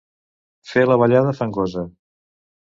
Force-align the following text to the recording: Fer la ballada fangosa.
Fer 0.69 0.85
la 0.87 0.97
ballada 1.05 1.37
fangosa. 1.43 1.87